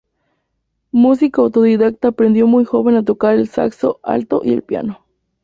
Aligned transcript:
Músico 0.91 1.43
autodidacta, 1.43 2.07
aprendió 2.07 2.47
muy 2.47 2.65
joven 2.65 2.95
a 2.95 3.05
tocar 3.05 3.33
al 3.33 3.47
saxo 3.47 3.99
alto 4.01 4.41
y 4.43 4.51
el 4.51 4.63
piano. 4.63 5.05